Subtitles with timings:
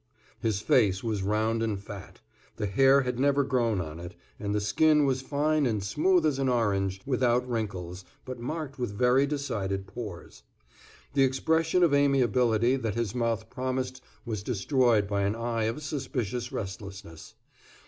[0.39, 2.21] His face was round and fat;
[2.55, 6.39] the hair had never grown on it, and the skin was fine and smooth as
[6.39, 10.41] an orange, without wrinkles, but marked with very decided pores.
[11.13, 16.51] The expression of amiability that his mouth promised was destroyed by an eye of suspicious
[16.51, 17.35] restlessness.